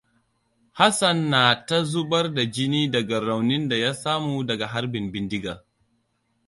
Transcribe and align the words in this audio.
Hassan 0.79 1.19
na 1.29 1.65
ta 1.65 1.83
zubar 1.85 2.33
da 2.33 2.45
jini 2.45 2.91
daga 2.91 3.19
raunin 3.19 3.69
da 3.69 3.75
ya 3.77 3.93
samu 3.93 4.43
daga 4.47 4.67
harbin 4.67 5.11
bindiga. 5.13 5.63